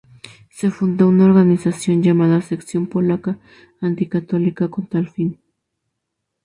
[0.49, 3.37] Se fundó una organización llamada Sección Polaca
[3.81, 5.37] Anticatólica con tal fin.